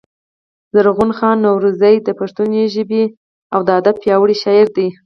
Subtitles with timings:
[0.73, 2.41] زرغون خان نورزى د پښتو
[2.73, 3.03] ژبـي
[3.53, 4.87] او ادب پياوړی شاعر دﺉ.